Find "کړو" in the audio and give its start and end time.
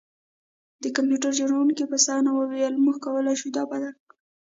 4.01-4.13